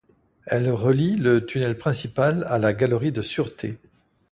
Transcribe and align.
Elles 0.47 0.71
relient 0.71 1.15
le 1.17 1.45
tunnel 1.45 1.77
principal 1.77 2.43
à 2.47 2.57
la 2.57 2.73
galerie 2.73 3.11
de 3.11 3.21
sureté. 3.21 3.77